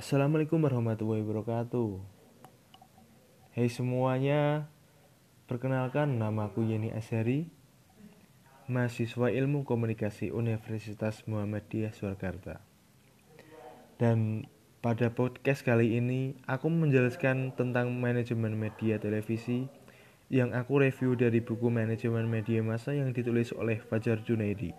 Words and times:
Assalamualaikum 0.00 0.64
warahmatullahi 0.64 1.20
wabarakatuh. 1.20 2.00
Hai 3.52 3.68
semuanya 3.68 4.64
Perkenalkan 5.44 6.16
nama 6.16 6.48
aku 6.48 6.64
Yeni 6.64 6.88
Azhari 6.88 7.52
Mahasiswa 8.64 9.28
Ilmu 9.28 9.68
Komunikasi 9.68 10.32
Universitas 10.32 11.20
Muhammadiyah 11.28 11.92
Surakarta. 11.92 12.64
Dan 14.00 14.48
pada 14.80 15.12
podcast 15.12 15.68
kali 15.68 16.00
ini 16.00 16.32
Aku 16.48 16.72
menjelaskan 16.72 17.52
tentang 17.52 17.92
manajemen 17.92 18.56
media 18.56 18.96
televisi 18.96 19.68
Yang 20.32 20.64
aku 20.64 20.80
review 20.80 21.12
dari 21.12 21.44
buku 21.44 21.68
manajemen 21.68 22.24
media 22.24 22.64
massa 22.64 22.96
yang 22.96 23.12
ditulis 23.12 23.52
oleh 23.52 23.76
Fajar 23.76 24.24
Junaidi 24.24 24.72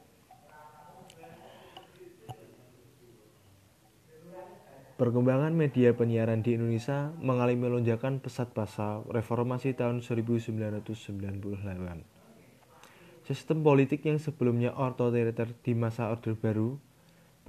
Perkembangan 5.01 5.49
media 5.57 5.97
penyiaran 5.97 6.45
di 6.45 6.53
Indonesia 6.53 7.09
mengalami 7.17 7.73
lonjakan 7.73 8.21
pesat 8.21 8.53
pasca 8.53 9.01
reformasi 9.09 9.73
tahun 9.73 10.05
1998. 10.05 10.93
Sistem 13.25 13.65
politik 13.65 14.05
yang 14.05 14.21
sebelumnya 14.21 14.77
otoriter 14.77 15.57
di 15.65 15.73
masa 15.73 16.13
Orde 16.13 16.37
Baru 16.37 16.77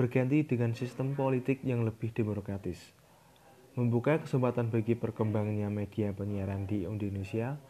berganti 0.01 0.49
dengan 0.49 0.73
sistem 0.73 1.13
politik 1.13 1.61
yang 1.61 1.85
lebih 1.85 2.17
demokratis. 2.17 2.81
Membuka 3.77 4.25
kesempatan 4.25 4.73
bagi 4.73 4.97
perkembangannya 4.97 5.69
media 5.69 6.09
penyiaran 6.17 6.65
di 6.65 6.89
Indonesia, 6.89 7.61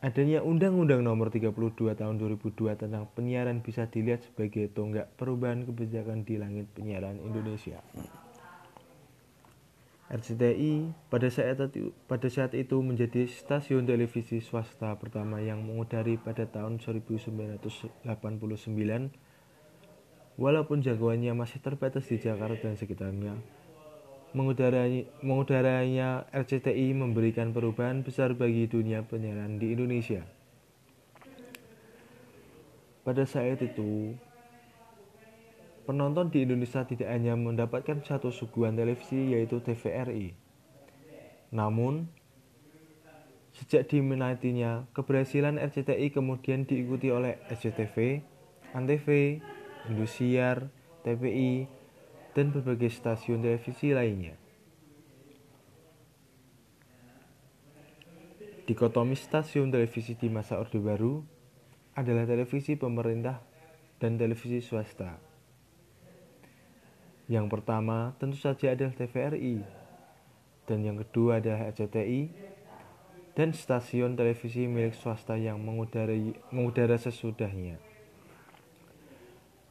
adanya 0.00 0.40
Undang-Undang 0.40 1.04
Nomor 1.04 1.28
32 1.28 1.52
Tahun 1.76 2.16
2002 2.16 2.80
tentang 2.80 3.12
penyiaran 3.12 3.60
bisa 3.60 3.84
dilihat 3.92 4.24
sebagai 4.24 4.72
tonggak 4.72 5.12
perubahan 5.20 5.68
kebijakan 5.68 6.24
di 6.24 6.40
langit 6.40 6.64
penyiaran 6.72 7.20
Indonesia. 7.20 7.84
RCTI 10.08 10.88
pada 11.12 11.28
saat 11.28 11.60
itu, 11.68 11.92
pada 12.08 12.32
saat 12.32 12.56
itu 12.56 12.80
menjadi 12.80 13.28
stasiun 13.28 13.84
televisi 13.84 14.40
swasta 14.40 14.96
pertama 14.96 15.36
yang 15.44 15.60
mengudari 15.60 16.16
pada 16.16 16.48
tahun 16.48 16.80
1989 16.80 18.08
walaupun 20.40 20.78
jangkauannya 20.80 21.36
masih 21.36 21.60
terbatas 21.60 22.08
di 22.08 22.16
Jakarta 22.16 22.56
dan 22.56 22.80
sekitarnya 22.80 23.36
mengudaranya, 24.32 25.04
mengudaranya 25.24 26.28
RCTI 26.32 26.92
memberikan 26.92 27.52
perubahan 27.52 28.04
besar 28.04 28.36
bagi 28.36 28.68
dunia 28.68 29.04
penyiaran 29.04 29.56
di 29.56 29.72
Indonesia. 29.72 30.24
Pada 33.04 33.24
saat 33.24 33.60
itu 33.64 34.12
Penonton 35.88 36.28
di 36.28 36.44
Indonesia 36.44 36.84
tidak 36.84 37.08
hanya 37.08 37.32
mendapatkan 37.32 38.04
satu 38.04 38.28
suguhan 38.28 38.76
televisi 38.76 39.32
yaitu 39.32 39.64
TVRI. 39.64 40.36
Namun, 41.48 42.12
sejak 43.56 43.88
diminatinya, 43.88 44.84
keberhasilan 44.92 45.56
RCTI 45.56 46.12
kemudian 46.12 46.68
diikuti 46.68 47.08
oleh 47.08 47.40
SCTV, 47.48 48.20
Antv, 48.76 49.08
Indosiar, 49.88 50.68
TPI, 51.08 51.64
dan 52.36 52.52
berbagai 52.52 52.92
stasiun 52.92 53.40
televisi 53.40 53.96
lainnya. 53.96 54.36
Dikotomi 58.68 59.16
stasiun 59.16 59.72
televisi 59.72 60.12
di 60.20 60.28
masa 60.28 60.60
Orde 60.60 60.76
Baru 60.76 61.24
adalah 61.96 62.28
televisi 62.28 62.76
pemerintah 62.76 63.40
dan 63.96 64.20
televisi 64.20 64.60
swasta. 64.60 65.27
Yang 67.28 67.60
pertama 67.60 68.16
tentu 68.16 68.40
saja 68.40 68.72
adalah 68.72 68.96
TVRI 68.96 69.60
dan 70.64 70.80
yang 70.80 70.96
kedua 70.96 71.44
adalah 71.44 71.68
RCTI 71.68 72.32
dan 73.36 73.52
stasiun 73.52 74.16
televisi 74.16 74.64
milik 74.64 74.96
swasta 74.96 75.36
yang 75.36 75.60
mengudara, 75.60 76.16
mengudara 76.48 76.96
sesudahnya. 76.96 77.76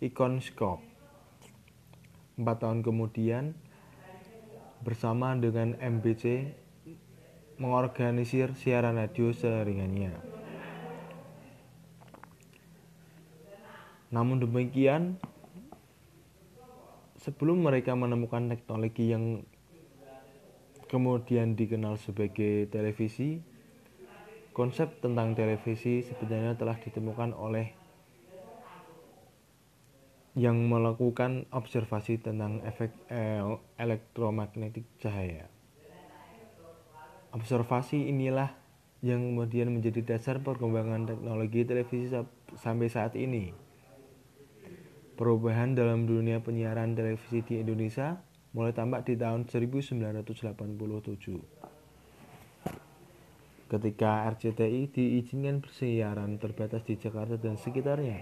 ikon 0.00 0.40
skop. 0.40 0.80
Empat 2.40 2.64
tahun 2.64 2.80
kemudian, 2.80 3.52
bersama 4.80 5.36
dengan 5.36 5.76
MBC, 5.76 6.56
mengorganisir 7.60 8.56
siaran 8.56 8.96
radio 8.96 9.30
seringannya. 9.36 10.16
Namun 14.08 14.40
demikian, 14.40 15.20
sebelum 17.20 17.62
mereka 17.62 17.92
menemukan 17.92 18.48
teknologi 18.48 19.12
yang 19.12 19.44
kemudian 20.88 21.52
dikenal 21.52 22.00
sebagai 22.00 22.68
televisi, 22.72 23.51
Konsep 24.52 25.00
tentang 25.00 25.32
televisi 25.32 26.04
sebenarnya 26.04 26.52
telah 26.60 26.76
ditemukan 26.76 27.32
oleh 27.32 27.72
yang 30.36 30.68
melakukan 30.68 31.48
observasi 31.48 32.20
tentang 32.20 32.60
efek 32.68 32.92
elektromagnetik 33.80 34.84
cahaya. 35.00 35.48
Observasi 37.32 38.12
inilah 38.12 38.52
yang 39.00 39.32
kemudian 39.32 39.72
menjadi 39.72 40.04
dasar 40.04 40.44
perkembangan 40.44 41.08
teknologi 41.08 41.64
televisi 41.64 42.12
sampai 42.52 42.92
saat 42.92 43.16
ini. 43.16 43.56
Perubahan 45.16 45.72
dalam 45.72 46.04
dunia 46.04 46.44
penyiaran 46.44 46.92
televisi 46.92 47.40
di 47.40 47.56
Indonesia 47.56 48.20
mulai 48.52 48.76
tampak 48.76 49.08
di 49.08 49.16
tahun 49.16 49.48
1987 49.48 51.71
ketika 53.72 54.28
RCTI 54.36 54.92
diizinkan 54.92 55.64
bersiaran 55.64 56.36
terbatas 56.36 56.84
di 56.84 57.00
Jakarta 57.00 57.40
dan 57.40 57.56
sekitarnya. 57.56 58.20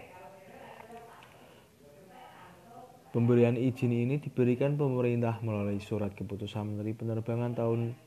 Pemberian 3.10 3.58
izin 3.58 3.90
ini 3.90 4.22
diberikan 4.22 4.78
pemerintah 4.78 5.42
melalui 5.42 5.82
surat 5.82 6.14
keputusan 6.14 6.62
Menteri 6.62 6.94
Penerbangan 6.94 7.58
tahun 7.58 7.98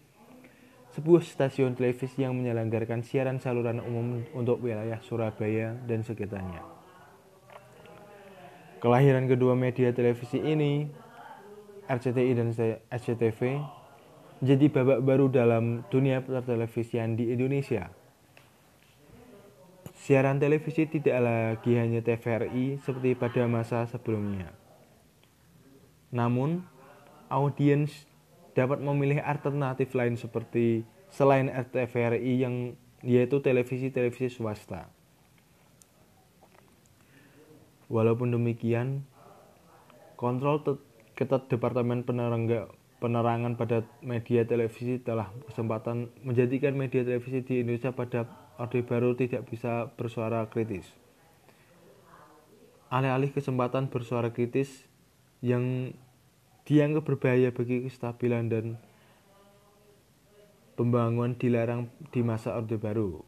sebuah 0.93 1.25
stasiun 1.25 1.73
televisi 1.75 2.23
yang 2.23 2.37
menyelenggarakan 2.37 3.03
siaran 3.03 3.41
saluran 3.41 3.81
umum 3.81 4.23
untuk 4.37 4.61
wilayah 4.61 5.01
Surabaya 5.03 5.73
dan 5.89 6.05
sekitarnya. 6.05 6.63
Kelahiran 8.85 9.25
kedua 9.25 9.57
media 9.57 9.97
televisi 9.97 10.37
ini, 10.37 10.85
RCTI 11.89 12.33
dan 12.37 12.53
SCTV, 12.93 13.41
menjadi 14.45 14.67
babak 14.69 15.01
baru 15.01 15.27
dalam 15.33 15.89
dunia 15.89 16.21
pertelevisian 16.21 17.17
di 17.17 17.33
Indonesia. 17.33 18.04
Siaran 20.05 20.37
televisi 20.37 20.85
tidak 20.85 21.17
lagi 21.25 21.81
hanya 21.81 22.05
TVRI 22.05 22.77
seperti 22.85 23.17
pada 23.17 23.49
masa 23.49 23.89
sebelumnya. 23.89 24.53
Namun, 26.13 26.61
audiens 27.33 28.05
dapat 28.53 28.85
memilih 28.85 29.25
alternatif 29.25 29.97
lain 29.97 30.21
seperti 30.21 30.85
selain 31.09 31.49
RTVRI 31.49 32.35
yang 32.37 32.77
yaitu 33.01 33.41
televisi-televisi 33.41 34.29
swasta. 34.29 34.93
Walaupun 37.89 38.29
demikian, 38.37 39.09
kontrol 40.21 40.61
ketat 41.17 41.49
Departemen 41.49 42.05
Penerangan 42.05 43.57
pada 43.57 43.89
media 44.05 44.45
televisi 44.45 45.01
telah 45.01 45.33
kesempatan 45.49 46.13
menjadikan 46.21 46.77
media 46.77 47.01
televisi 47.01 47.41
di 47.41 47.65
Indonesia 47.65 47.89
pada 47.89 48.44
Orde 48.55 48.87
Baru 48.87 49.19
tidak 49.19 49.51
bisa 49.51 49.91
bersuara 49.99 50.47
kritis. 50.47 50.87
Alih-alih 52.87 53.35
kesempatan 53.35 53.91
bersuara 53.91 54.31
kritis 54.31 54.87
yang 55.43 55.91
dianggap 56.63 57.03
berbahaya 57.03 57.51
bagi 57.51 57.83
kestabilan 57.85 58.47
dan 58.47 58.67
pembangunan 60.79 61.35
dilarang 61.35 61.91
di 62.15 62.23
masa 62.23 62.55
Orde 62.55 62.79
Baru. 62.79 63.27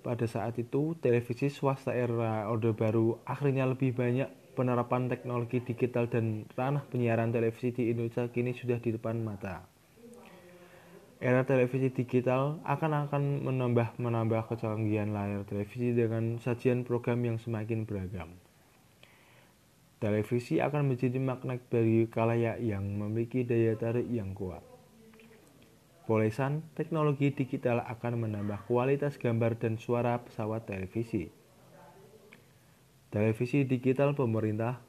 Pada 0.00 0.24
saat 0.24 0.56
itu, 0.56 0.96
televisi 1.00 1.52
swasta 1.52 1.92
era 1.92 2.48
Orde 2.48 2.72
Baru 2.72 3.20
akhirnya 3.24 3.68
lebih 3.68 3.96
banyak 3.96 4.28
penerapan 4.56 5.08
teknologi 5.08 5.64
digital 5.64 6.08
dan 6.08 6.44
ranah 6.52 6.84
penyiaran 6.88 7.32
televisi 7.32 7.72
di 7.72 7.92
Indonesia 7.92 8.28
kini 8.28 8.52
sudah 8.52 8.76
di 8.76 8.92
depan 8.92 9.20
mata. 9.24 9.79
Era 11.20 11.44
televisi 11.44 11.92
digital 11.92 12.64
akan 12.64 13.04
akan 13.04 13.44
menambah 13.44 14.00
menambah 14.00 14.48
kecanggihan 14.48 15.12
layar 15.12 15.44
televisi 15.44 15.92
dengan 15.92 16.40
sajian 16.40 16.80
program 16.80 17.20
yang 17.20 17.36
semakin 17.36 17.84
beragam. 17.84 18.40
Televisi 20.00 20.64
akan 20.64 20.88
menjadi 20.88 21.20
magnet 21.20 21.60
bagi 21.68 22.08
kalayak 22.08 22.64
yang 22.64 22.88
memiliki 22.96 23.44
daya 23.44 23.76
tarik 23.76 24.08
yang 24.08 24.32
kuat. 24.32 24.64
Polesan 26.08 26.64
teknologi 26.72 27.36
digital 27.36 27.84
akan 27.84 28.24
menambah 28.24 28.64
kualitas 28.64 29.20
gambar 29.20 29.60
dan 29.60 29.76
suara 29.76 30.24
pesawat 30.24 30.64
televisi. 30.64 31.28
Televisi 33.12 33.68
digital 33.68 34.16
pemerintah 34.16 34.80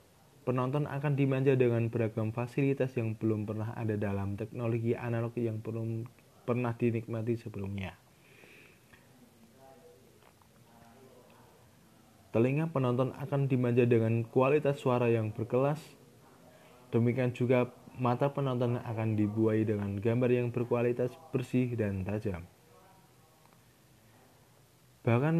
penonton 0.48 0.88
akan 0.88 1.14
dimanja 1.20 1.60
dengan 1.60 1.92
beragam 1.92 2.32
fasilitas 2.32 2.96
yang 2.96 3.20
belum 3.20 3.44
pernah 3.44 3.76
ada 3.76 4.00
dalam 4.00 4.40
teknologi 4.40 4.96
analog 4.96 5.36
yang 5.36 5.60
belum 5.60 6.08
pernah 6.52 6.76
dinikmati 6.76 7.40
sebelumnya. 7.40 7.96
Telinga 12.36 12.68
penonton 12.68 13.16
akan 13.16 13.48
dimanja 13.48 13.88
dengan 13.88 14.28
kualitas 14.28 14.84
suara 14.84 15.08
yang 15.08 15.32
berkelas. 15.32 15.80
Demikian 16.92 17.32
juga 17.32 17.72
mata 17.96 18.28
penonton 18.36 18.84
akan 18.84 19.16
dibuai 19.16 19.64
dengan 19.64 19.96
gambar 19.96 20.28
yang 20.28 20.48
berkualitas 20.52 21.16
bersih 21.32 21.72
dan 21.80 22.04
tajam. 22.04 22.44
Bahkan 25.08 25.36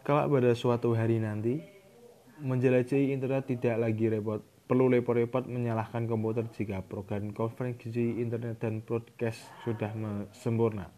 kalau 0.00 0.32
pada 0.32 0.56
suatu 0.56 0.96
hari 0.96 1.20
nanti 1.20 1.60
menjelajahi 2.40 3.12
internet 3.12 3.52
tidak 3.52 3.84
lagi 3.84 4.08
repot 4.08 4.40
perlu 4.74 4.90
repot-repot 4.90 5.46
menyalahkan 5.46 6.10
komputer 6.10 6.50
jika 6.50 6.82
program 6.82 7.30
konferensi 7.30 7.94
internet 8.18 8.58
dan 8.58 8.82
broadcast 8.82 9.46
sudah 9.62 9.94
sempurna. 10.34 10.90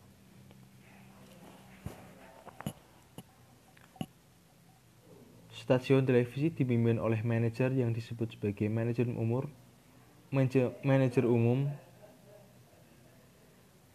Stasiun 5.53 6.09
televisi 6.09 6.49
dipimpin 6.57 6.97
oleh 6.97 7.21
manajer 7.21 7.69
yang 7.77 7.93
disebut 7.93 8.41
sebagai 8.41 8.65
manajer 8.73 9.13
umur, 9.13 9.53
manajer 10.33 11.29
umum. 11.29 11.69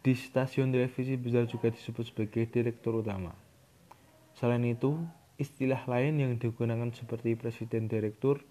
Di 0.05 0.13
stasiun 0.13 0.69
televisi 0.69 1.17
besar 1.17 1.49
juga 1.49 1.73
disebut 1.73 2.05
sebagai 2.05 2.45
direktur 2.45 3.01
utama. 3.01 3.33
Selain 4.37 4.61
itu, 4.61 5.01
istilah 5.41 5.81
lain 5.89 6.21
yang 6.21 6.37
digunakan 6.37 6.93
seperti 6.93 7.33
presiden 7.33 7.89
direktur, 7.89 8.45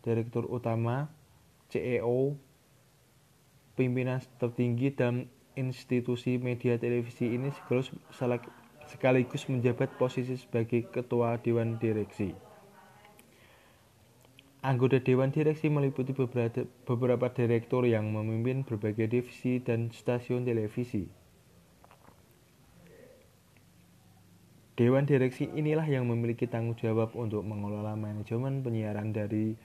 Direktur 0.00 0.48
Utama, 0.48 1.12
CEO, 1.68 2.34
pimpinan 3.76 4.20
tertinggi 4.40 4.92
dalam 4.92 5.28
institusi 5.56 6.40
media 6.40 6.80
televisi 6.80 7.30
ini 7.30 7.52
sekaligus 8.88 9.42
menjabat 9.46 9.94
posisi 10.00 10.40
sebagai 10.40 10.88
Ketua 10.88 11.36
Dewan 11.40 11.76
Direksi. 11.76 12.32
Anggota 14.60 15.00
Dewan 15.00 15.32
Direksi 15.32 15.72
meliputi 15.72 16.12
beberapa 16.12 17.32
direktur 17.32 17.88
yang 17.88 18.12
memimpin 18.12 18.60
berbagai 18.60 19.08
divisi 19.08 19.56
dan 19.56 19.88
stasiun 19.88 20.44
televisi. 20.44 21.08
Dewan 24.76 25.08
Direksi 25.08 25.48
inilah 25.56 25.88
yang 25.88 26.04
memiliki 26.08 26.44
tanggung 26.44 26.76
jawab 26.76 27.16
untuk 27.16 27.40
mengelola 27.44 27.96
manajemen 27.96 28.60
penyiaran 28.60 29.16
dari 29.16 29.56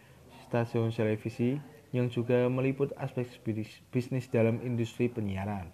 stasiun 0.46 0.94
televisi 0.94 1.58
yang 1.90 2.14
juga 2.14 2.46
meliput 2.46 2.94
aspek 3.02 3.25
bisnis 3.90 4.30
dalam 4.30 4.62
industri 4.62 5.10
penyiaran. 5.10 5.74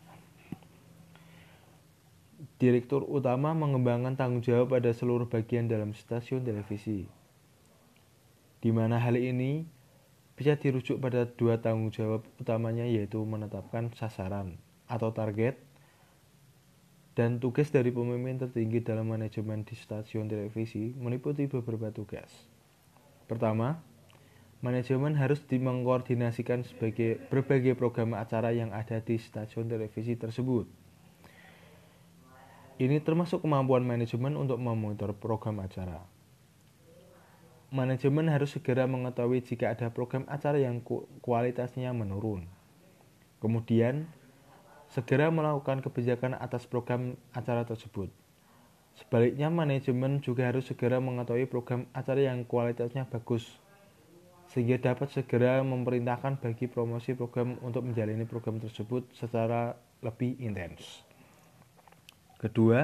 Direktur 2.56 3.04
utama 3.04 3.51
mengembangkan 3.51 4.16
tanggung 4.16 4.40
jawab 4.40 4.74
pada 4.78 4.96
seluruh 4.96 5.28
bagian 5.28 5.68
dalam 5.68 5.92
stasiun 5.92 6.46
televisi 6.46 7.22
di 8.62 8.70
mana 8.70 9.01
hal 9.01 9.18
ini 9.18 9.66
bisa 10.38 10.54
dirujuk 10.56 11.01
pada 11.01 11.25
dua 11.25 11.58
tanggung 11.58 11.90
jawab 11.90 12.22
utamanya 12.38 12.86
yaitu 12.86 13.18
menetapkan 13.25 13.90
sasaran 13.98 14.62
atau 14.86 15.10
target 15.10 15.58
dan 17.18 17.42
tugas 17.42 17.74
dari 17.74 17.92
pemimpin 17.92 18.40
tertinggi 18.40 18.86
dalam 18.86 19.10
manajemen 19.10 19.68
di 19.68 19.75
stasiun 19.75 20.32
televisi 20.32 20.96
meliputi 20.96 21.50
beberapa 21.50 21.92
tugas. 21.92 22.32
Pertama, 23.28 23.84
manajemen 24.62 25.18
harus 25.18 25.41
mengkoordinasikan 25.46 26.63
sebagai 26.63 27.18
berbagai 27.27 27.74
program 27.75 28.13
acara 28.13 28.53
yang 28.56 28.74
ada 28.74 29.01
di 29.01 29.18
stasiun 29.18 29.68
televisi 29.68 30.15
tersebut. 30.15 30.70
Ini 32.82 32.98
termasuk 33.06 33.46
kemampuan 33.46 33.86
manajemen 33.86 34.34
untuk 34.38 34.58
memonitor 34.58 35.13
program 35.13 35.62
acara 35.62 36.01
manajemen 37.72 38.27
harus 38.27 38.51
segera 38.51 38.84
mengetahui 38.84 39.39
jika 39.48 39.72
ada 39.72 39.88
program 39.88 40.27
acara 40.27 40.60
yang 40.60 40.84
kualitasnya 41.24 41.96
menurun. 41.96 42.44
Kemudian, 43.39 44.12
segera 44.91 45.32
melakukan 45.32 45.80
kebijakan 45.80 46.36
atas 46.36 46.68
program 46.68 47.15
acara 47.32 47.63
tersebut. 47.63 48.12
Sebaliknya, 49.00 49.48
manajemen 49.48 50.20
juga 50.20 50.51
harus 50.51 50.68
segera 50.68 51.00
mengetahui 51.00 51.48
program 51.48 51.88
acara 51.96 52.20
yang 52.27 52.44
kualitasnya 52.44 53.08
bagus, 53.08 53.48
sehingga 54.51 54.91
dapat 54.91 55.08
segera 55.15 55.63
memerintahkan 55.63 56.43
bagi 56.43 56.67
promosi 56.67 57.15
program 57.15 57.55
untuk 57.63 57.88
menjalani 57.88 58.27
program 58.27 58.60
tersebut 58.60 59.08
secara 59.15 59.79
lebih 60.03 60.36
intens. 60.43 61.08
Kedua, 62.36 62.84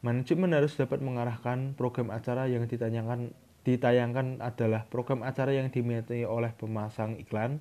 manajemen 0.00 0.56
harus 0.56 0.72
dapat 0.80 1.04
mengarahkan 1.04 1.76
program 1.76 2.08
acara 2.08 2.48
yang 2.48 2.64
ditanyakan 2.64 3.36
ditayangkan 3.60 4.40
adalah 4.40 4.88
program 4.88 5.20
acara 5.20 5.52
yang 5.52 5.68
diminati 5.68 6.24
oleh 6.24 6.56
pemasang 6.56 7.20
iklan. 7.20 7.60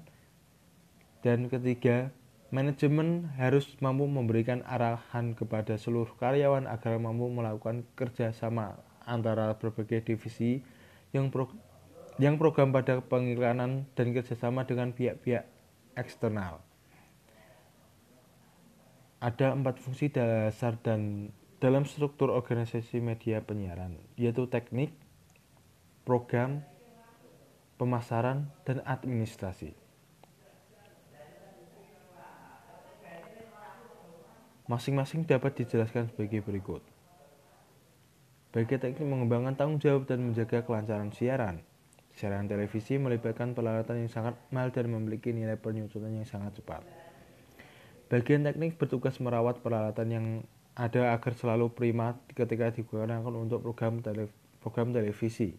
Dan 1.19 1.51
ketiga, 1.51 2.15
manajemen 2.55 3.27
harus 3.35 3.67
mampu 3.83 4.07
memberikan 4.07 4.63
arahan 4.63 5.35
kepada 5.35 5.75
seluruh 5.75 6.15
karyawan 6.15 6.63
agar 6.71 6.95
mampu 6.95 7.27
melakukan 7.27 7.83
kerjasama 7.99 8.79
antara 9.03 9.51
berbagai 9.59 10.15
divisi 10.15 10.63
yang 11.11 11.27
pro, 11.27 11.51
yang 12.19 12.35
program 12.35 12.75
pada 12.75 12.99
pengiklanan 12.99 13.87
dan 13.95 14.11
kerjasama 14.11 14.67
dengan 14.67 14.91
pihak-pihak 14.91 15.47
eksternal. 15.95 16.59
Ada 19.23 19.55
empat 19.55 19.79
fungsi 19.79 20.11
dasar 20.11 20.75
dan 20.83 21.31
dalam 21.63 21.87
struktur 21.87 22.31
organisasi 22.31 22.99
media 22.99 23.39
penyiaran, 23.43 23.99
yaitu 24.19 24.47
teknik, 24.51 24.91
program, 26.03 26.63
pemasaran, 27.79 28.51
dan 28.63 28.83
administrasi. 28.83 29.75
Masing-masing 34.67 35.23
dapat 35.23 35.55
dijelaskan 35.55 36.11
sebagai 36.11 36.43
berikut. 36.43 36.83
Bagi 38.55 38.75
teknik 38.75 39.07
mengembangkan 39.07 39.55
tanggung 39.55 39.81
jawab 39.81 40.05
dan 40.05 40.29
menjaga 40.29 40.61
kelancaran 40.63 41.11
siaran. 41.11 41.68
Siaran 42.13 42.49
televisi 42.49 42.97
melibatkan 42.97 43.53
peralatan 43.53 44.05
yang 44.05 44.11
sangat 44.11 44.35
mahal 44.49 44.69
dan 44.73 44.91
memiliki 44.91 45.31
nilai 45.31 45.55
penyusutan 45.55 46.11
yang 46.13 46.27
sangat 46.27 46.57
cepat. 46.59 46.83
Bagian 48.09 48.41
teknik 48.41 48.81
bertugas 48.81 49.21
merawat 49.21 49.61
peralatan 49.61 50.07
yang 50.09 50.25
ada 50.73 51.13
agar 51.13 51.35
selalu 51.35 51.69
prima 51.75 52.17
ketika 52.33 52.73
digunakan 52.73 53.21
untuk 53.35 53.61
program, 53.61 54.01
tele, 54.01 54.31
program 54.63 54.95
televisi. 54.95 55.53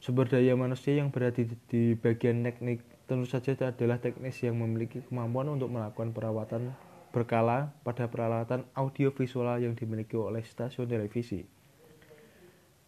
Sumber 0.00 0.26
daya 0.28 0.56
manusia 0.56 0.96
yang 0.96 1.12
berada 1.12 1.40
di, 1.40 1.56
di 1.68 1.92
bagian 1.92 2.40
teknik 2.40 2.80
tentu 3.04 3.28
saja 3.28 3.52
adalah 3.68 4.00
teknis 4.00 4.40
yang 4.40 4.56
memiliki 4.56 5.04
kemampuan 5.04 5.52
untuk 5.52 5.68
melakukan 5.68 6.14
perawatan 6.16 6.72
berkala 7.10 7.74
pada 7.82 8.06
peralatan 8.06 8.64
audiovisual 8.72 9.58
yang 9.58 9.74
dimiliki 9.74 10.14
oleh 10.14 10.46
stasiun 10.46 10.86
televisi. 10.86 11.59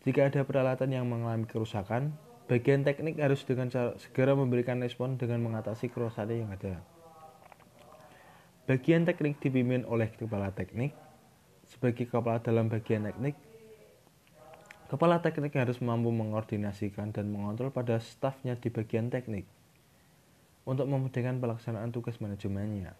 Jika 0.03 0.31
ada 0.31 0.43
peralatan 0.43 0.91
yang 0.91 1.07
mengalami 1.07 1.47
kerusakan, 1.47 2.15
bagian 2.51 2.83
teknik 2.83 3.23
harus 3.23 3.47
dengan 3.47 3.71
segera 3.99 4.35
memberikan 4.35 4.83
respon 4.83 5.15
dengan 5.15 5.43
mengatasi 5.47 5.91
kerusakan 5.91 6.35
yang 6.35 6.51
ada. 6.51 6.83
Bagian 8.67 9.07
teknik 9.07 9.39
dipimpin 9.39 9.87
oleh 9.87 10.11
kepala 10.11 10.51
teknik. 10.51 10.95
Sebagai 11.71 12.11
kepala 12.11 12.43
dalam 12.43 12.67
bagian 12.67 13.07
teknik, 13.07 13.39
Kepala 14.93 15.25
teknik 15.25 15.57
harus 15.57 15.81
mampu 15.81 16.13
mengordinasikan 16.13 17.17
dan 17.17 17.33
mengontrol 17.33 17.73
pada 17.73 17.97
stafnya 17.97 18.61
di 18.61 18.69
bagian 18.69 19.09
teknik 19.09 19.49
untuk 20.69 20.85
memudahkan 20.85 21.41
pelaksanaan 21.41 21.89
tugas 21.97 22.21
manajemennya. 22.21 22.93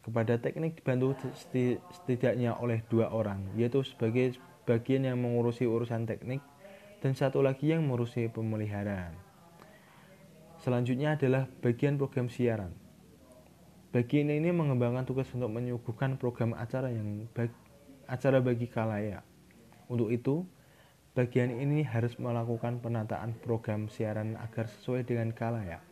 Kepada 0.00 0.40
teknik 0.40 0.80
dibantu 0.80 1.12
setidaknya 1.36 2.56
oleh 2.56 2.80
dua 2.88 3.12
orang, 3.12 3.52
yaitu 3.52 3.84
sebagai 3.84 4.40
bagian 4.70 5.02
yang 5.10 5.18
mengurusi 5.18 5.66
urusan 5.66 6.06
teknik 6.06 6.38
dan 7.02 7.18
satu 7.18 7.42
lagi 7.42 7.74
yang 7.74 7.82
mengurusi 7.82 8.30
pemeliharaan. 8.30 9.18
Selanjutnya 10.62 11.18
adalah 11.18 11.50
bagian 11.58 11.98
program 11.98 12.30
siaran. 12.30 12.70
Bagian 13.90 14.30
ini 14.30 14.54
mengembangkan 14.54 15.02
tugas 15.02 15.26
untuk 15.34 15.50
menyuguhkan 15.50 16.14
program 16.14 16.54
acara 16.54 16.94
yang 16.94 17.26
bagi, 17.34 17.58
acara 18.06 18.38
bagi 18.38 18.70
kalayak. 18.70 19.26
Untuk 19.90 20.14
itu, 20.14 20.46
Bagian 21.10 21.50
ini 21.50 21.82
harus 21.82 22.14
melakukan 22.22 22.78
penataan 22.78 23.34
program 23.42 23.90
siaran 23.90 24.38
agar 24.38 24.70
sesuai 24.70 25.02
dengan 25.02 25.34
kalayak. 25.34 25.82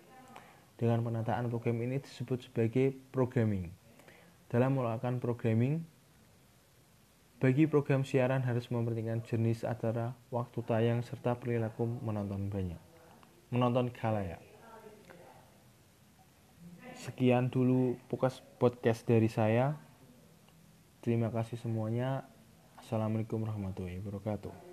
Dengan 0.79 1.03
penataan 1.03 1.51
program 1.51 1.83
ini 1.83 1.99
disebut 1.99 2.47
sebagai 2.47 2.95
programming. 3.11 3.67
Dalam 4.47 4.79
melakukan 4.79 5.19
programming, 5.19 5.83
bagi 7.39 7.71
program 7.71 8.03
siaran 8.03 8.43
harus 8.43 8.67
memperhatikan 8.67 9.23
jenis 9.23 9.63
acara, 9.63 10.11
waktu 10.35 10.59
tayang, 10.67 11.07
serta 11.07 11.39
perilaku 11.39 11.87
menonton 11.87 12.51
banyak. 12.51 12.83
Menonton 13.55 13.95
kalayak. 13.95 14.43
Sekian 16.99 17.47
dulu 17.47 17.95
podcast 18.59 19.07
dari 19.07 19.31
saya. 19.31 19.79
Terima 20.99 21.31
kasih 21.31 21.63
semuanya. 21.63 22.27
Assalamualaikum 22.83 23.47
warahmatullahi 23.47 24.03
wabarakatuh. 24.03 24.68